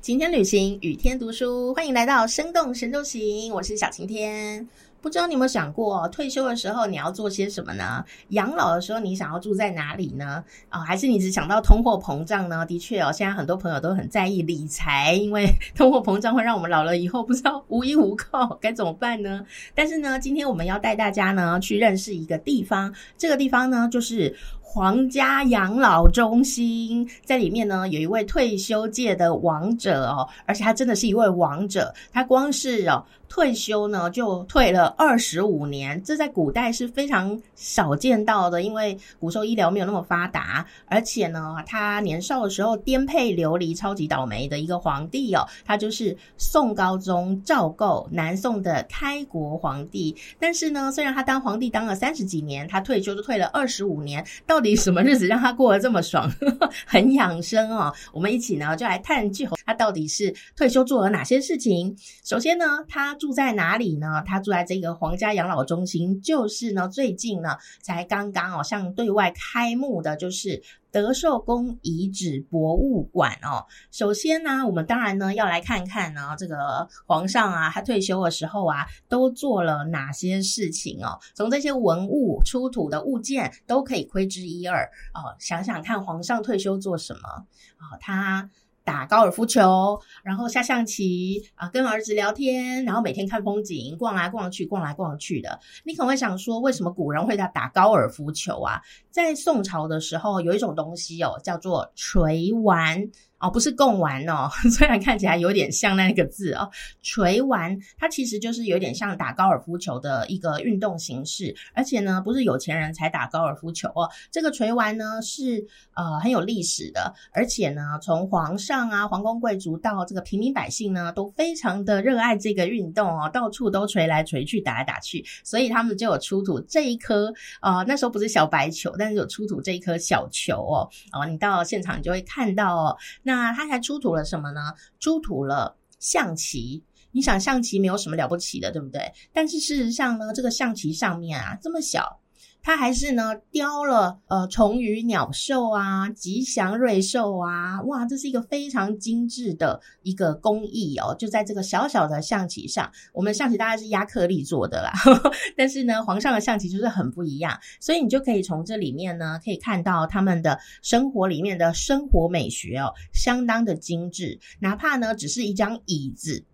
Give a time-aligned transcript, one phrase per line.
[0.00, 3.52] 晴天旅行，雨天读书，欢迎来到生动神州行。
[3.52, 4.66] 我是小晴天。
[5.02, 8.02] 不知道你有没有想过，退休的时候你要做些什么呢？
[8.30, 10.42] 养老的时候你想要住在哪里呢？
[10.70, 12.64] 啊，还是你只想到通货膨胀呢？
[12.64, 19.44] 的确哦，现在很多朋友都很在意理财，因为通货膨胀会让我们老了以后不知道无依无靠， 该怎么办呢？
[19.74, 24.34] 但是呢，今天我们要带大家呢去认识一个地方，这个地方呢就是。
[24.72, 33.04] 皇家养老中心在里面呢，有一位退休界的王者哦，而且他真的是一位王者，他光是哦。
[33.28, 50.16] 退休呢，就退了二十五年，这在古代是非常少见到的，因为古时候医疗没有那么发达，而且呢，他年少的时候颠沛流离，超级倒霉的一个皇帝哦，他就是宋高宗赵构，南宋的开国皇帝。
[50.40, 56.30] 但是呢，虽然他当皇帝当了三十几年，他退休就退了二十五年，到到底什么日子让他过得这么爽，
[56.86, 57.90] 很养生哦？
[58.12, 61.96] 我们一起呢，就来探究他到底是退休做了哪些事情。
[62.22, 64.22] 首先呢，他住在哪里呢？
[64.26, 73.66] 他住在这个皇家养老中心，就是呢，最近呢才刚刚哦向对外开幕的，就是德寿宫遗址博物馆哦。
[73.90, 81.18] 首先呢，我们当然呢要来看看呢，这个皇上啊，他退休的时候啊，都做了哪些事情哦。
[81.34, 85.34] 从这些文物出土的物件都可以窥之一二哦。
[85.38, 87.28] 想想看，皇上退休做什么
[87.76, 87.96] 啊？
[88.00, 88.50] 他。
[88.84, 95.60] 打高尔夫球，然后下象棋啊，跟儿子聊天，然后每天看风景，逛来逛去，逛来逛去的。
[95.84, 98.80] 你可能会想说，为什么古人会在打高尔夫球啊？
[99.10, 103.10] 在宋朝的时候，有一种东西哦，叫做锤丸。
[103.40, 106.70] 哦，不是贡丸哦， 虽然看起来有点像那个字哦，
[107.02, 132.96] 锤丸它其实就是有点像打高尔夫球的一个运动形式，而且呢，不是有钱人才打高尔夫球哦，这个锤丸呢是呃很有历史的，而且呢，从皇上啊、皇宫贵族到这个平民百姓呢，都非常的热爱这个运动哦，到处都锤来锤去、打来打去，所以他们就有出土这一颗呃那时候不是小白球，但是有出土这一颗小球哦，哦，你到现场你就会看到哦。
[133.36, 134.74] 那他还出土了什么呢？
[134.98, 136.84] 出土了象棋。
[137.12, 139.12] 你想象棋没有什么了不起的，对不对？
[139.32, 142.19] 但是事实上呢，这个象棋上面啊，这么小。
[142.62, 154.92] 它还是呢雕了呃虫鱼鸟兽啊吉祥瑞兽啊哇这是一个非常精致的一个工艺哦就在这个小小的象棋上，我们象棋大概是亚克力做的啦，
[155.56, 166.44] 但是呢皇上的象棋就是很不一样，所以你就可以从这里面呢可以看到他们的生活里面的生活美学哦相当的精致，哪怕呢只是一张椅子。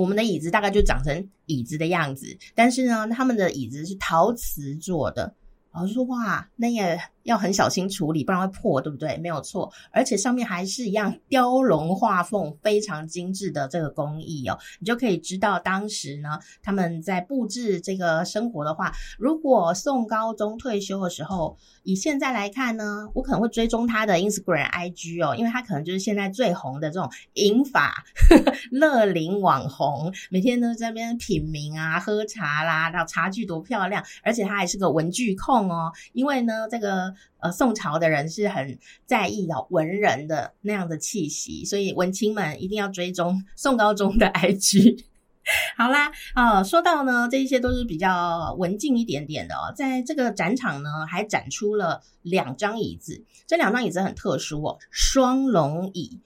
[0.00, 5.34] 我们的椅子大概就长成椅子的样子，但是呢，他们的椅子是陶瓷做的。
[5.72, 9.16] 老师说哇，那也要很小心处理，不然会破，对不对？
[9.18, 14.58] 没有错，而且上面还是一样 雕龙画凤，非常精致的这个工艺哦。
[14.78, 28.04] 你就可以知道当时呢，他们在布置这个生活的话，如果宋高宗退休的时候，以现在来看呢，我可能会追踪他的 Instagram IG 哦，因为他可能就是现在最红的这种银发
[28.72, 35.70] 乐龄网红，每天都在那边品茗啊、喝茶啦，然后茶具多漂亮，而且他还是个文具控。
[35.70, 45.04] 哦，因为呢，这个呃，宋朝的人是很在意的文人的那样的气息，所以文青们一定要追踪宋高宗的 IG。
[45.76, 49.72] 好啦，啊，说到呢，这一些都是比较文静一点点的哦。
[49.74, 56.20] 在这个展场呢，还展出了两张椅子，这两张椅子很特殊哦，双龙椅，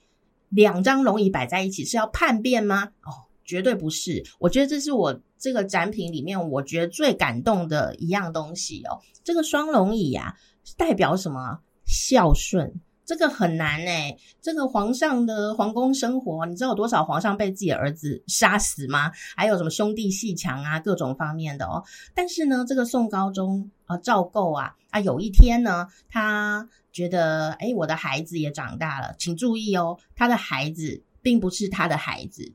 [0.49, 2.91] 两张龙椅摆在一起是要叛变吗？
[3.03, 3.25] 哦。
[3.47, 8.97] 绝对不是，我觉得这是我这个展品里面我觉得最感动的一样东西哦。
[9.23, 10.33] 这个双龙椅啊，
[10.75, 11.59] 代表什么？
[11.85, 12.73] 孝顺，
[13.05, 14.17] 这个很难哎。
[14.41, 19.11] 这个皇上的皇宫生活，你知道有多少皇上被自己的儿子杀死吗？
[19.35, 21.83] 还有什么兄弟戏强啊，各种方面的哦。
[22.15, 32.51] 但是呢，这个宋高宗啊，赵构啊，啊，有一天呢，他觉得，哎，我的孩子也长大了，请注意哦，他的孩子并不是他的孩子，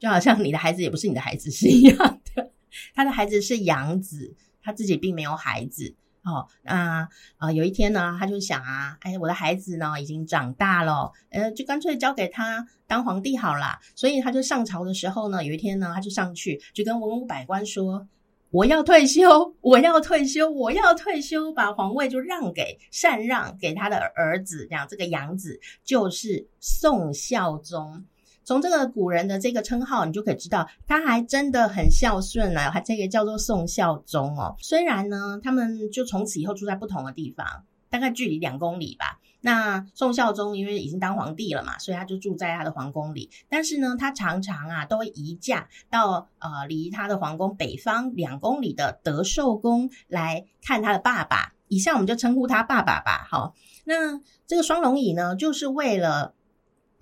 [0.00, 1.96] 就好像你的孩子也不是你的孩子是一样
[2.34, 2.50] 的，
[2.94, 5.94] 他的孩子是养子，他自己并没有孩子。
[6.22, 7.08] 哦，那
[7.38, 13.78] 啊，有一天呢，他就想啊，哎，我的孩子呢已经长大了，呃，就干脆交给他当皇帝好了。
[13.94, 18.06] 所以他就上朝的时候呢，有一天呢，他就上去就跟文武百官说
[18.52, 28.04] ：“我要退休，我要退休，我要退休，把皇位就让给禅让给他的儿子，这样这个养子就是宋孝宗。”
[28.42, 34.56] 从这个古人的这个称号，你就可以知道，他还真的很孝顺啊，还这个叫做宋孝宗哦。
[34.58, 37.46] 虽然呢，他们就从此以后住在不同的地方，
[37.90, 39.20] 大概距离两公里吧。
[39.42, 43.30] 那宋孝宗因为已经当皇帝了嘛，所以他就住在他的皇宫里。
[43.48, 51.52] 但是呢，他常常啊都会移驾到呃离他的皇宫北方两公里的德寿宫来看他的爸爸。
[51.68, 53.26] 以下我们就称呼他爸爸吧。
[53.30, 53.54] 好，
[53.84, 56.34] 那这个双龙椅呢，就是为了。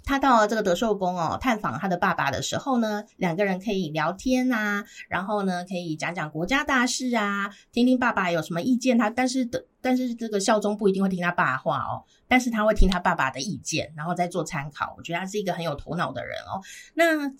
[0.08, 8.96] 他到了这个德寿宫哦，探访他的爸爸的时候呢，两个人可以聊天啊，然后呢，可以讲讲国家大事啊，听听爸爸有什么意见。
[8.96, 14.94] 他但是的，但是这个孝宗不一定会听他爸话哦，但是他会听他爸爸的意见，然后再做参考。
[14.96, 16.62] 我觉得他是一个很有头脑的人哦。
[16.94, 17.30] 那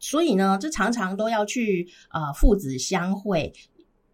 [0.00, 3.52] 所以呢，这常常都要去呃父子相会。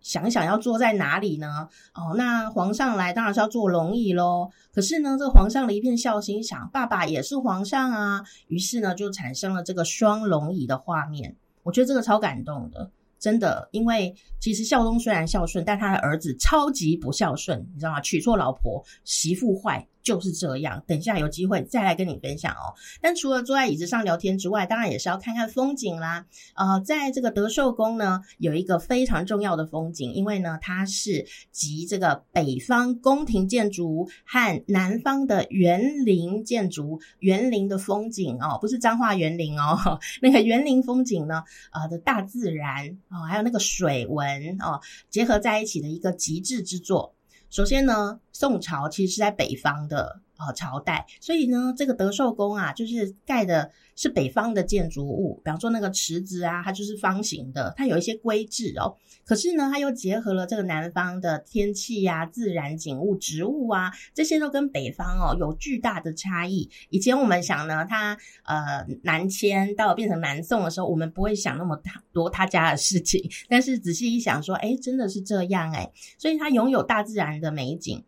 [0.07, 1.69] 想一想要坐在哪里呢？
[1.93, 4.49] 哦，那皇上来当然是要坐龙椅喽。
[4.73, 11.35] 可是呢，这个皇上的一片孝心，想爸爸也是皇上啊，于是呢，就产生了这个双龙椅的画面。
[11.65, 12.89] 我觉得这个超感动的。
[13.19, 18.01] 真的，因为其实孝宗虽然孝顺，但他的儿子超级不孝顺，你知道吗？
[18.01, 20.81] 娶错老婆，媳妇坏，就是这样。
[20.87, 22.73] 等下有机会再来跟你分享哦。
[23.01, 26.25] 但除了坐在椅子上聊天之外，当然也是要看看风景啦。
[26.55, 41.43] 呃，在这个德寿宫呢，有一个非常重要的风景，因为呢，它是集这个北方宫廷建筑和南方的园林建筑、园林的风景哦，不是彰化园林哦，那个园林风景呢，
[41.73, 42.97] 呃的大自然。
[43.09, 44.81] 哦，还有那个水文哦，
[45.11, 47.16] 结合在一起的一个极致之作。
[47.57, 50.21] 首先呢，宋朝其实是在北方的。
[50.39, 58.97] 呃，朝代，所以呢，这个德寿宫啊，就是盖的是北方的建筑物，比方说那个池子啊，它就是方形的，它有一些规制哦。
[59.25, 66.69] 可是呢，它又结合了这个南方的天气呀、自然景物、植物啊，这些都跟北方哦有巨大的差异。
[66.91, 71.81] 以前我们想呢，它呃南迁到变成南宋的时候，我们不会想那么
[72.13, 78.05] 多他家的事情，但是仔细一想，说，哎，真的是这样哎，所以它拥有大自然的美景。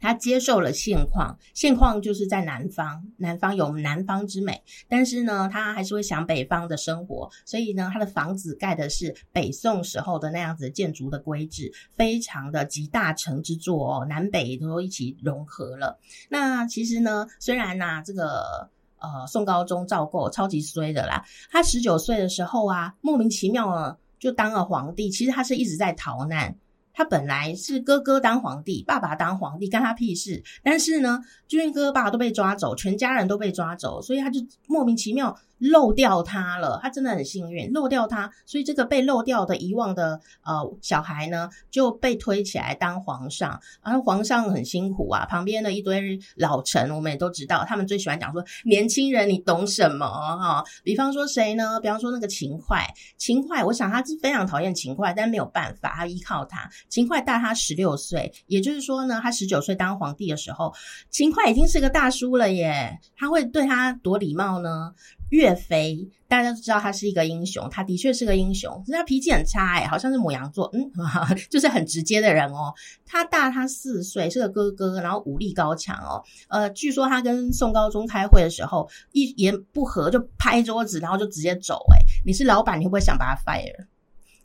[0.00, 15.98] 他接受了现况，现况就是在南方，南方有南方之美，但是呢，他还是会想北方的生活，所以呢，他的房子盖的是北宋时候的那样子建筑的规制，非常的集大成之作哦，南北都一起融合了。
[16.28, 18.68] 那其实呢，虽然呐，这个
[18.98, 26.54] 呃宋高宗赵构超级衰的啦，他十九岁的时候啊，莫名其妙啊就当了皇帝，其实他是一直在逃难。
[26.94, 30.42] 他本来是哥哥当皇帝，爸爸当皇帝，干他屁事。
[30.62, 35.36] 但是呢，就因为哥哥爸爸都被抓走，全家人都被抓走，所以他就莫名其妙。
[35.70, 43.58] 漏掉他了，他真的很幸运，漏掉他，所以这个被漏掉的遗忘的呃小孩呢，就被推起来当皇上。
[43.82, 50.62] 然后皇上很辛苦啊，旁边的一堆老臣，我们也都知道，他们最喜欢讲说年轻人你懂什么哈？
[50.82, 51.80] 比方说谁呢？
[51.80, 52.84] 比方说那个秦桧，
[53.16, 56.68] 秦桧，我想他是非常讨厌秦桧，但没有办法，他依靠他。
[56.88, 60.74] 秦桧大他十六岁，也就是说呢，他十九岁当皇帝的时候，
[61.10, 62.98] 秦桧已经是个大叔了耶。
[63.16, 64.92] 他会对他多礼貌呢？
[65.34, 70.88] 岳飞，大家都知道他是一个英雄，他的确是个英雄，可是他脾气很差哎，好像是母羊座，嗯，
[71.50, 72.72] 就是很直接的人哦。
[73.04, 76.22] 他大他四岁，是个哥哥，然后武力高强哦。
[76.48, 81.84] 呃，据说他跟宋高宗开会的时候，一言不合就拍桌子，然后就直接走。
[81.92, 83.86] 哎，你是老板，你会不会想把他 fire？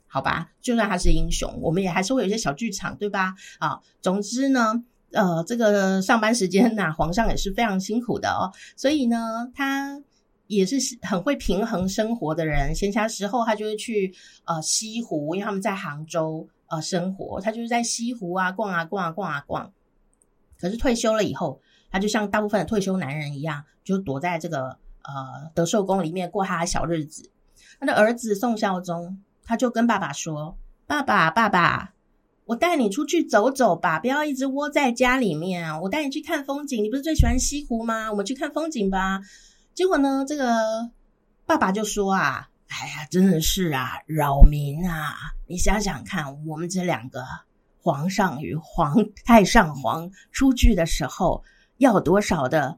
[0.08, 3.32] 好吧，就算他是英雄，我们也还是会有一些小剧场，对吧？
[3.60, 10.02] 啊，总之呢，呃，这个上班时间呐，皇上也是非常辛苦的哦，所以呢，他。
[10.50, 14.12] 也是很会平衡生活的人，闲暇时候他就会去
[14.44, 19.72] 呃西湖，因为他们在杭州呃生活，他就是在西湖啊逛啊逛啊逛啊逛。
[20.58, 27.30] 可是退休了以后，他就像大部分的退休男人一样，就躲在这个呃德寿宫里面过他的小日子。
[27.78, 31.94] 他的儿子宋孝宗他就跟爸爸说：“爸爸，爸爸，
[32.46, 35.80] 我带你出去走走吧，不要一直窝在家里面。
[35.82, 38.10] 我带你去看风景，你不是最喜欢西湖吗？
[38.10, 39.20] 我们去看风景吧。”
[39.80, 40.90] 结果呢，这个
[41.46, 45.16] 爸爸就说啊：“哎呀，真的是啊，扰民啊！
[45.48, 47.24] 你想想看，我们这两个
[47.80, 48.94] 皇上与皇
[49.24, 51.42] 太上皇出去的时候，
[51.78, 52.76] 要多少的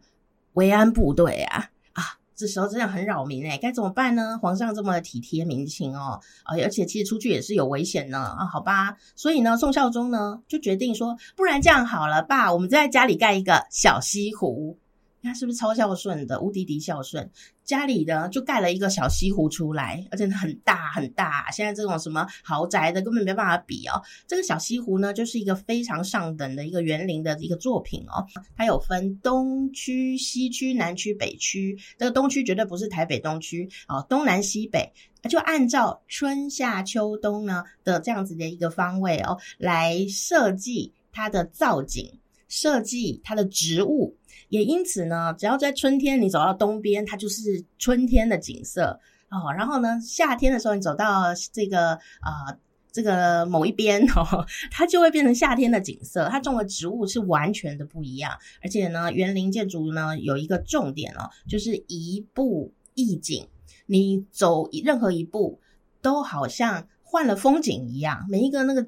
[0.52, 1.70] 维安部队啊？
[1.92, 2.04] 啊，
[2.36, 4.38] 这时候真的很扰民哎，该怎么办呢？
[4.40, 14.78] 皇上这么体贴民情哦，啊，而且其实出去也是有危险呢啊，好吧，所以呢，宋孝宗呢就决定说，不然这样好了，爸，我们在家里盖一个小西湖。”
[15.22, 16.40] 他是不是超孝顺的？
[16.40, 17.30] 无敌敌孝顺，
[17.64, 21.50] 家里呢就盖了一个小西湖出来，而且很大很大。
[21.50, 24.02] 现在这种什么豪宅的根本没办法比哦。
[24.26, 28.26] 这个小西湖呢，就是一个非常上等的一个园林的一个作品哦。
[28.56, 31.78] 它有分东区、西区、南区、北区。
[31.96, 34.92] 这个东区绝对不是台北东区哦，东南西北
[35.28, 42.18] 就按照春夏秋冬呢的这样子的一个方位哦来设计它的造景。
[42.52, 44.14] 设计它的植物，
[44.50, 49.50] 也因此呢，只要在春天你走到东边，它就是春天的景色哦。
[49.56, 52.58] 然后呢，夏天的时候你走到这个啊。
[52.94, 56.28] 这个某一边哦， 它就会变成夏天的景色。
[56.30, 63.48] 它种的植物是完全的不一样，而且呢，园林建筑呢有一个重点哦，就是一步一景。
[63.86, 65.58] 你走任何一步，
[66.02, 68.26] 都好像换了风景一样。
[68.28, 68.86] 每一个那个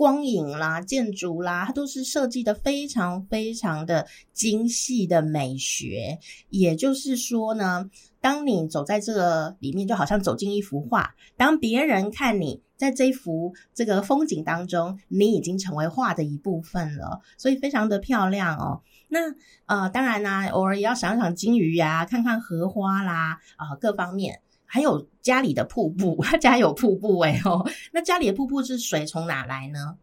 [0.00, 6.18] 光影啦、建筑啦，它都是设计的非常非常的精细的美学。
[6.48, 7.84] 也就是说呢，
[8.18, 11.14] 当你走在这个里面，就好像走进一幅画。
[11.36, 12.62] 当别人看你。
[12.80, 18.80] 在这幅这个风景当中，你已经成为画的一部分了，所以非常的漂亮哦。
[19.08, 19.18] 那
[19.66, 24.40] 呃，当然呢，偶尔也要赏赏金鱼呀，看看荷花啦，啊，各方面，
[24.72, 27.68] 还有家里的瀑布，他 家有瀑布哎哦。
[27.90, 29.98] 那家里的瀑布是水从哪来呢？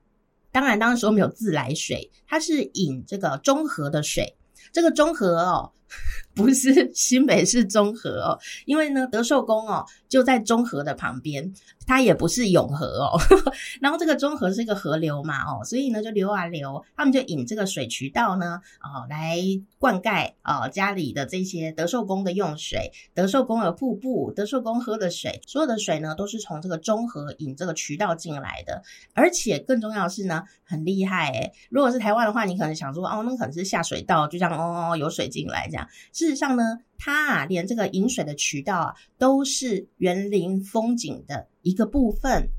[0.52, 4.36] 当然，当时候没有自来水，它是引这个中和的水。
[4.74, 5.72] 这个中和哦。
[6.36, 11.52] 不是新北市中和哦，因为呢德寿宫哦就在中和的旁边，
[11.86, 13.20] 它也不是永和哦。
[13.82, 19.38] 然后这个中和是一个河流嘛哦，所以呢就流啊流，他们就引这个水渠道呢哦来
[19.80, 22.92] 灌溉哦家里的这些德寿宫的用水。
[23.14, 28.84] 德寿宫的瀑布，德寿宫喝的水，所有的水呢都是从这个中和引这个渠道进来的。
[29.14, 35.77] 而且更重要的是呢，很厉害诶如果是台湾的话，你可能想说哦，那可能是下水道，就像哦有水进来这样。
[36.14, 42.50] 事实上呢，它啊，连这个饮水的渠道啊，都是园林风景的一个部分。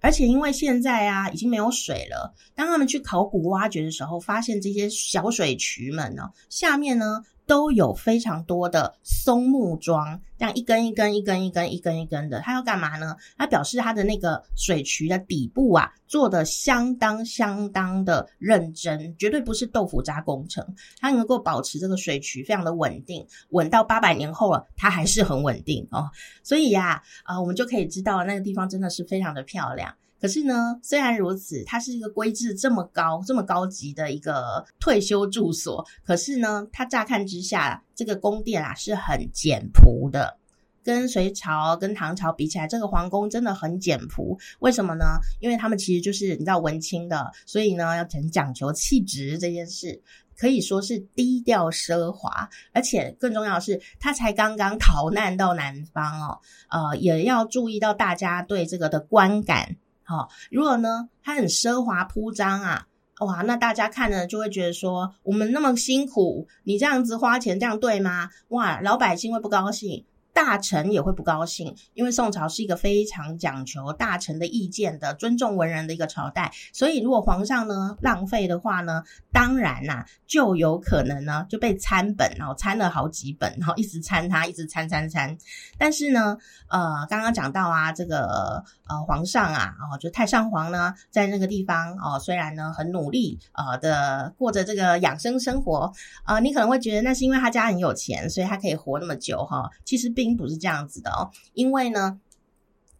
[0.00, 7.22] 而且因为现在啊，已经没有水了，当他们去考古挖掘的时候，发现这些小水渠们呢，下面呢。
[7.48, 13.16] 都有非常多的松木桩，这样一根一根、一根一根、一根一根的，它要干嘛呢？
[13.38, 20.62] 它表示它的那个水渠的底部啊，做的相当相当的认真，绝对不是豆腐渣工程，
[21.00, 26.10] 它能够保持这个水渠非常的稳定，稳到八百年后了，它还是很稳定哦。
[26.42, 29.94] 所以呀，啊，我们就可以知道那个地方真的是非常的漂亮。
[30.20, 40.36] 可是呢，虽然如此，它是一个规制这么高、这么高级的一个退休住所，可是呢，它乍看之下，这个宫殿啊是很简朴的，
[40.82, 44.36] 跟隋朝、跟唐朝比起来，这个皇宫真的很简朴。
[44.58, 45.04] 为什么呢？
[45.38, 50.02] 因为他们其实就是你知道文青的，所以呢要很讲求气质这件事，
[50.36, 52.48] 可以说是低调奢华。
[52.72, 59.76] 而且更重要的是，他才刚刚逃难到南方哦，呃，也要注意到大家对这个的观感。
[60.08, 62.86] 好，如果呢，它很奢华铺张啊，
[63.20, 68.30] 哇，那大家看了就会觉得说，我们那么辛苦，你这样子花钱，这样对吗？
[68.48, 70.06] 哇，老百姓会不高兴。
[70.38, 79.02] 大臣也会不高兴，因为宋朝是一个非常讲求大臣的意见的、尊重文人的一个朝代，所以如果皇上呢浪费的话呢，
[79.32, 85.36] 当然呐就有可能呢就被参本，然后参了好几本，然后一直参他，一直参参参。
[85.76, 95.92] 但是呢，呃，刚刚讲到啊，这个呃皇上啊，哦，就太上皇呢，在那个地方哦，虽然呢很努力呃的过着这个养生生活
[96.24, 100.27] 呃，你可能会觉得那是因为他家很有钱，所以他可以活那么久哈，其实并。
[100.28, 102.20] 并不是这样子的哦，因为呢，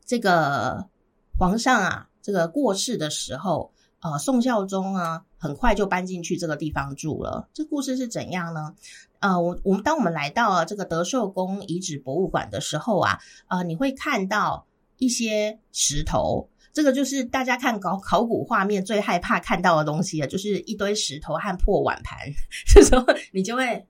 [0.07, 0.89] 这个
[1.37, 3.71] 皇上啊，这个过世的时候，
[4.01, 7.51] 呃，宋孝宗啊，很快就搬进去这个地方住了。
[7.53, 8.75] 这故事是怎样呢？
[9.19, 13.19] 呃，我我们当我们来到这个德寿宫遗址博物馆的时候啊，
[13.49, 14.67] 呃，你会看到
[14.97, 22.17] 一些石头，这个就是大家看考考古画面最害怕看到的东西了，就是一堆石头和破碗盘。
[22.67, 23.87] 这时候你就会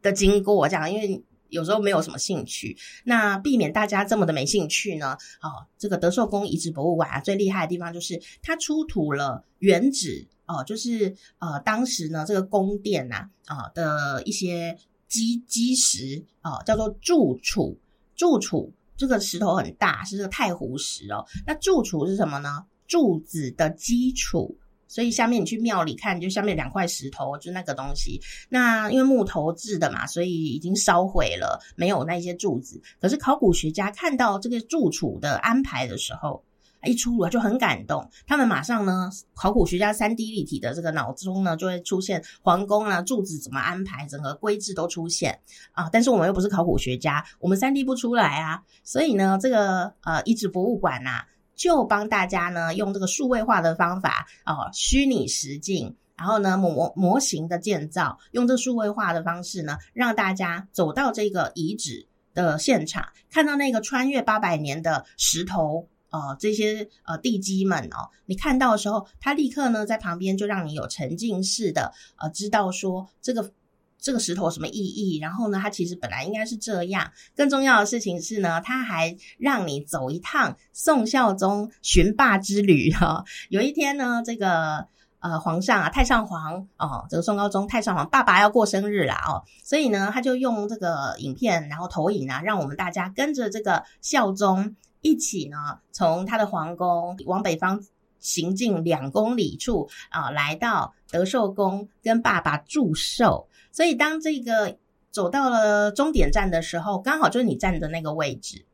[0.00, 1.22] 的经过这样，因为。
[1.48, 5.16] 有时候没有什么兴趣，那避免大家这么的没兴趣呢？
[5.42, 14.78] 哦，这个德寿宫遗址博物馆啊，最厉害的地方就是它出土了原址哦，就是呃当时呢这个宫殿呐啊的一些
[15.08, 17.78] 基基石哦，叫做柱础。
[18.14, 21.24] 柱础这个石头很大，是这个太湖石哦。
[21.46, 22.64] 那柱础是什么呢？
[22.86, 24.58] 柱子的基础。
[24.88, 28.20] 所以下面你去庙里看，就下面两块石头，就那个东西。
[28.48, 32.80] 那因为木头制的嘛，所以已经烧毁了，没有那些柱子。
[32.98, 36.42] 可是考古学家看到这个柱础的安排的时候，
[36.84, 38.08] 一出炉就很感动。
[38.26, 45.38] 他们马上呢，考古学家三 D 立体的这个脑中呢，就会出现皇宫啊柱子怎么安排，整个规制都出现
[45.72, 45.90] 啊。
[45.92, 48.62] 但是我们又不是考古学家，我们三 D 不出来啊。
[48.84, 51.24] 所以呢，这个呃遗址博物馆呐。
[51.58, 73.52] 就帮大家呢用这个数位化的方法哦，虚拟实境，然后呢模模型的建造，用这数位化的方式呢，让大家走到这个遗址的现场，看到那个穿越八百年的石头呃这些呃地基们哦，你看到的时候，他立刻呢在旁边就让你有沉浸式的呃知道说这个。
[74.00, 75.18] 这个石头什么意义？
[75.18, 77.10] 然后呢，它其实本来应该是这样。
[77.34, 83.24] 更重要的事情是呢，它还让你走一趟宋孝宗寻霸之旅哈。
[83.48, 84.86] 有一天呢，这个
[85.18, 95.56] 呃皇上啊，太上皇哦，这个宋高宗太上皇爸爸要过生日啦哦，所以呢，他就用这个影片，然后投影啊，让我们大家跟着这个孝宗一起呢，
[95.90, 97.80] 从他的皇宫往北方
[98.18, 103.48] 行进两公里处啊，来到德寿宫跟爸爸祝寿。
[103.70, 104.76] 所以，当这个
[105.10, 108.64] 走到了终点站的时候，刚好就是你站的那个位置，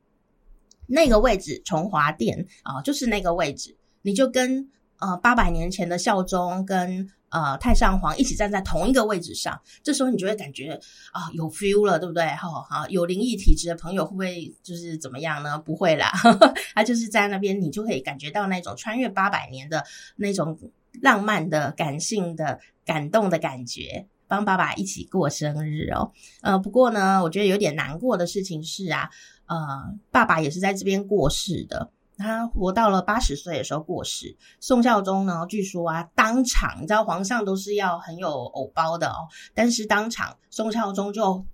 [0.87, 10.81] 那个位置崇华殿啊，就是那个位置，你就跟呃八百年前的孝宗跟呃太上皇一起站在同一个位置上，这时候你就会感觉
[11.13, 12.25] 啊有 feel 了，对不对？
[12.29, 15.59] 哈，好，有灵异体质的朋友会不会就是怎么样呢？
[15.59, 16.13] 不会啦，
[16.75, 19.85] 他就是在那边，你就可以感觉到那种穿越八百年的
[20.17, 20.57] 那种
[21.03, 24.07] 浪漫的、感性的、感动的感觉。
[24.27, 26.11] 帮爸爸一起过生日哦，
[26.41, 29.09] 呃，不过呢，我觉得有点难过的事情是啊，
[29.47, 29.57] 呃，
[30.11, 34.37] 爸爸也是在这边过世的，他活到了八十岁的时候过世。
[34.61, 41.45] 宋孝宗呢，据说啊，当场，你知道皇上都是要很有偶包的哦，但是当场宋孝宗就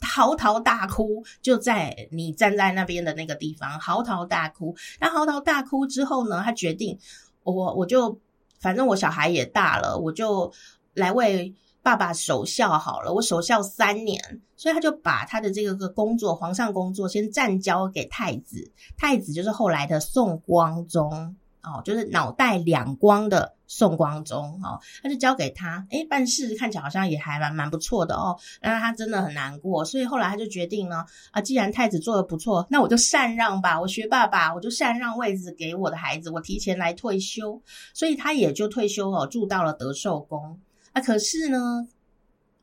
[0.00, 4.76] 嚎啕大哭，就在你站在那边的那个地方嚎啕大哭。
[5.00, 6.98] 那嚎啕大哭之后呢，他决定，
[7.42, 8.18] 我我就
[8.60, 10.52] 反正我小孩也大了，我就
[10.94, 11.54] 来为。
[11.82, 14.22] 爸爸守孝好了，我守孝三年，
[14.56, 18.70] 所以他就把他的这个个工作，皇上工作先暂交给太子。
[18.98, 25.86] 太子就是后来的宋光宗哦，就是脑袋两光的宋光宗哦，他就交给他。
[25.90, 28.38] 哎，办事看起来好像也还蛮蛮不错的哦。
[28.60, 37.62] 但他真的很难过，所以后来他就决定呢，啊，既然太子做的不错，那我就禅让吧，我学爸爸，我就禅让位置给我的孩子，我提前来退休。
[37.94, 40.60] 所以他也就退休哦，住到了德寿宫。
[40.92, 41.86] 啊，可是呢，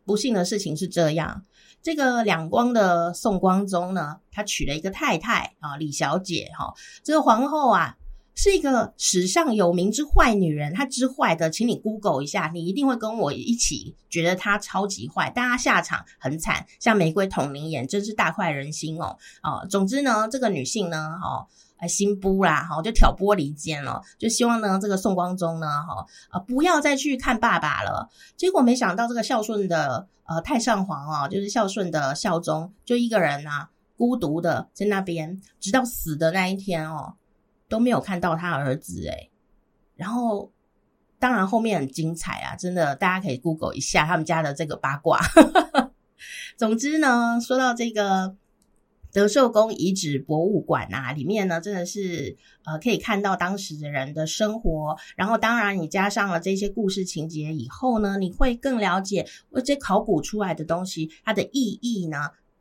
[0.06, 1.44] 不幸的事情是这样，
[1.82, 6.74] 这个两光的宋光宗呢，他娶了一个太太啊，李小姐哈。
[7.04, 7.98] 这个皇后啊，
[8.36, 19.18] 是一个史上有名之坏女人，她之坏的，请你 Google 一下，你一定会跟我一起觉得她超级坏，但她下场很惨，像玫瑰童林演，真是大快人心哦。
[19.42, 21.48] 啊，总之呢，这个女性呢，哈。
[21.78, 28.10] 哎，新布啦，哈，就挑拨离间了，就希望呢，这个宋光宗呢，哈，呃，不要再去看爸爸了。
[28.36, 37.14] 结果没想到，这个孝顺的呃太上皇啊，就是孝顺的孝宗，就一个人啊，孤独的在那边，直到死的那一天哦，
[37.70, 39.30] 都没有看到他儿子哎。
[39.96, 40.52] 然后，
[41.20, 45.20] 当然后面很精彩啊，真的，大家可以 Google 一下他们家的这个八卦。
[46.58, 48.36] 总之呢，说到这个。
[49.12, 59.28] 德寿宫遗址博物馆啊，里面呢真的是呃可以看到当时的人的生活，然后当然你加上了这些故事情节以后呢，你会更了解
[59.66, 62.18] 这考古出来的东西它的意义呢。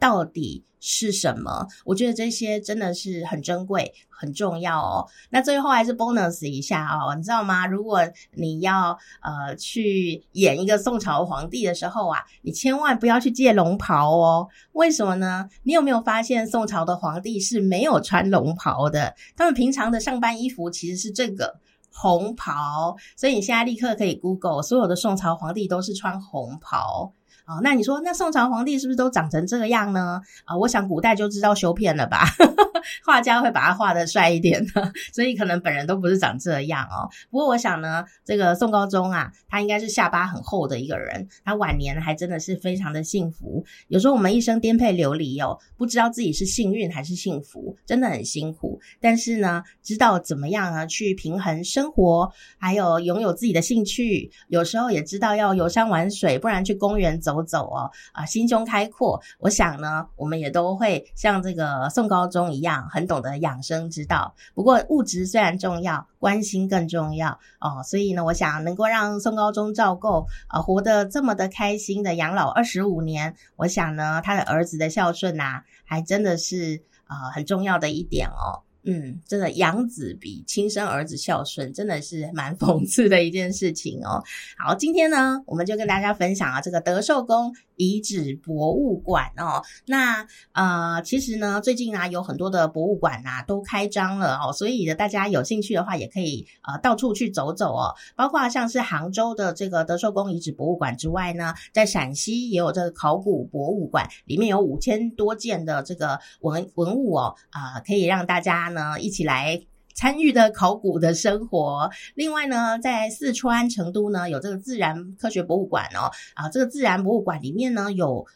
[0.06, 1.66] 到底是什么？
[1.84, 5.04] 我觉得这些真的是很珍贵、很重要哦。
[5.30, 7.66] 那最后还是 bonus 一下哦，你知道吗？
[7.66, 8.02] 如果
[8.34, 14.46] 你要呃去演一个宋朝皇帝的时候啊，你千万不要去借龙袍哦。
[14.74, 15.48] 为什么呢？
[15.64, 19.12] 你有没有发现宋朝的皇帝是没有穿龙袍的？
[19.36, 21.58] 他们平常的上班衣服其实是这个
[21.90, 22.96] 红袍。
[23.16, 27.12] 所以你现在立刻可以 Google，所有的宋朝皇帝都是穿红袍。
[27.46, 30.20] 哦，那你说，那宋朝皇帝是不是都长成这个样呢？
[30.44, 32.24] 啊，我想古代就知道修片了吧，
[33.06, 37.08] 画家会把他画的帅一点的， 所以可能本人都不是长这样哦。
[37.30, 43.64] 不过我想呢，这个宋高宗啊，他应该是下巴很厚的一个人，他晚年还真的是非常的幸福。
[43.86, 48.80] 有时候我们一生颠沛流离哦，不知道自己是幸运还是幸福，真的很辛苦。
[49.00, 52.28] 但是呢，知道怎么样啊去平衡生活，
[52.58, 57.35] 还有拥有自己的兴趣，有时候也知道要游山玩水，不然去公园走。
[57.42, 59.20] 走哦啊，心胸开阔。
[59.38, 64.34] 我想呢，我们也都会像这个宋高宗一样，很懂得养生之道。
[64.54, 67.82] 不过物质虽然重要，关心更重要哦。
[67.84, 78.65] 所以呢，我想能够让宋高宗照够啊，活得这么的开心的养老二十五年，我想呢，他的儿子的孝顺呐，还真的是啊很重要的一点哦。
[78.86, 84.22] 嗯，真的养子比亲生儿子孝顺，真的是蛮讽刺的一件事情哦。
[84.56, 87.52] 好，今天呢，我们就跟大家分享啊，这个德寿宫。
[87.78, 97.94] 遗址博物馆哦，那呃，其实呢，最近啊，有很多的博物馆呐都开张了哦，所以呢，大家有兴趣的话，也可以呃到处去走走哦。
[98.14, 109.60] 包括像是杭州的这个德寿宫遗址博物馆之外呢，在陕西也有这个考古博物馆，里面有五千多件的这个文文物哦，啊，可以让大家呢一起来。
[109.98, 111.90] 参与的考古的生活。
[112.14, 118.26] 另外呢，在四川成都呢，有这个自然科学博物馆哦，啊，这个自然博物馆里面呢有。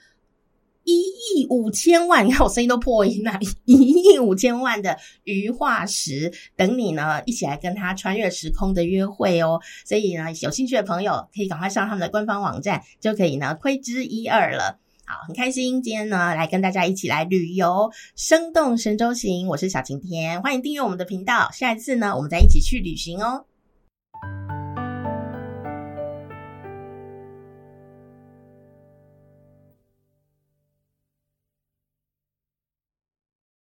[0.82, 3.38] 一亿五千万，你看我声音都破音了。
[3.66, 9.60] 一亿五千万的鱼化石等你呢，一起来跟他穿越时空的约会哦。
[9.84, 14.78] 所以呢，有兴趣的朋友可以赶快上他们的官方网站，就可以呢窥知一二了。
[15.10, 19.48] 好，很开心今天呢来跟大家一起来旅游，生动神州行。
[19.48, 21.50] 我是小晴天，欢迎订阅我们的频道。
[21.52, 23.44] 下一次呢，我们再一起去旅行哦。